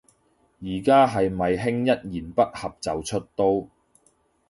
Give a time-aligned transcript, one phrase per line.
[0.63, 3.67] 而家係咪興一言不合就出刀